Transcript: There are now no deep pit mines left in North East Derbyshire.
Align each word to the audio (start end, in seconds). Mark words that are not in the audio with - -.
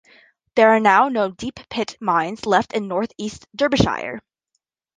There 0.55 0.71
are 0.71 0.79
now 0.79 1.09
no 1.09 1.29
deep 1.29 1.59
pit 1.69 1.95
mines 2.01 2.47
left 2.47 2.73
in 2.73 2.87
North 2.87 3.11
East 3.19 3.45
Derbyshire. 3.55 4.19